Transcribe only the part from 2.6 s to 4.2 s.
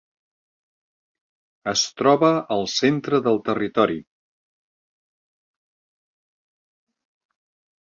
centre del territori.